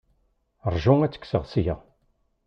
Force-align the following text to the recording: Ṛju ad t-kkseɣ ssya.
Ṛju 0.73 0.93
ad 1.01 1.11
t-kkseɣ 1.11 1.43
ssya. 1.47 1.75